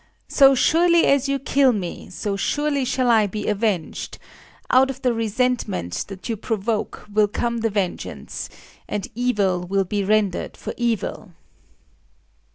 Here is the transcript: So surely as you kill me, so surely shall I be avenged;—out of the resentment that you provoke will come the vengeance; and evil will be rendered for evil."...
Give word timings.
So 0.29 0.55
surely 0.55 1.05
as 1.05 1.29
you 1.29 1.37
kill 1.37 1.73
me, 1.73 2.09
so 2.09 2.35
surely 2.35 2.85
shall 2.85 3.07
I 3.07 3.27
be 3.27 3.47
avenged;—out 3.47 4.89
of 4.89 4.99
the 5.03 5.13
resentment 5.13 6.05
that 6.07 6.27
you 6.27 6.35
provoke 6.35 7.05
will 7.13 7.27
come 7.27 7.59
the 7.59 7.69
vengeance; 7.69 8.49
and 8.87 9.07
evil 9.13 9.61
will 9.67 9.85
be 9.85 10.03
rendered 10.03 10.57
for 10.57 10.73
evil."... 10.75 11.33